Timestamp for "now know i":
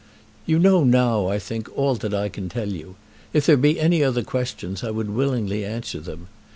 0.57-1.37